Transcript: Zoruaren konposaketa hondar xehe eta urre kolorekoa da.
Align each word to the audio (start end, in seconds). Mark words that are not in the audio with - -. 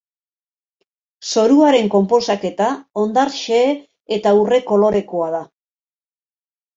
Zoruaren 1.31 1.91
konposaketa 1.95 2.69
hondar 3.01 3.31
xehe 3.41 3.67
eta 4.17 4.33
urre 4.39 4.59
kolorekoa 4.73 5.29
da. 5.37 5.43